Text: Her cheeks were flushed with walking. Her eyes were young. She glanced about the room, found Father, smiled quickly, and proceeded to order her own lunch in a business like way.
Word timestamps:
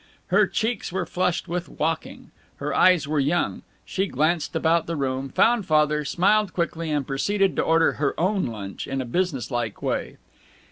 Her 0.29 0.47
cheeks 0.47 0.91
were 0.91 1.05
flushed 1.05 1.47
with 1.47 1.69
walking. 1.69 2.31
Her 2.55 2.73
eyes 2.73 3.07
were 3.07 3.19
young. 3.19 3.61
She 3.85 4.07
glanced 4.07 4.55
about 4.55 4.87
the 4.87 4.95
room, 4.95 5.29
found 5.29 5.67
Father, 5.67 6.05
smiled 6.05 6.53
quickly, 6.53 6.89
and 6.89 7.05
proceeded 7.05 7.55
to 7.57 7.61
order 7.61 7.91
her 7.91 8.19
own 8.19 8.47
lunch 8.47 8.87
in 8.87 8.99
a 8.99 9.05
business 9.05 9.51
like 9.51 9.79
way. 9.83 10.17